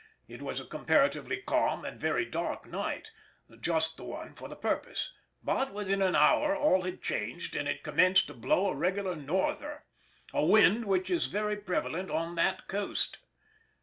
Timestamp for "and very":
1.85-2.25